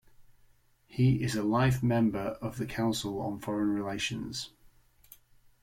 He 0.87 1.21
is 1.21 1.35
a 1.35 1.43
life 1.43 1.83
member 1.83 2.29
of 2.41 2.57
the 2.57 2.65
Council 2.65 3.21
on 3.21 3.37
Foreign 3.37 3.69
Relations. 3.69 4.49